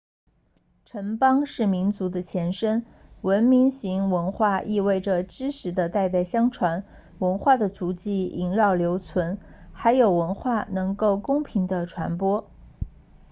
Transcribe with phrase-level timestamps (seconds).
[0.83, 2.83] 城邦是民族的前身
[3.21, 6.83] 文明型文化意味着知识的代代相传
[7.19, 9.37] 文化的足迹萦绕留存
[9.73, 12.49] 还有文化能够公平地传播